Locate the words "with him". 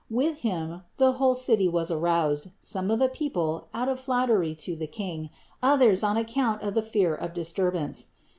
0.09-0.81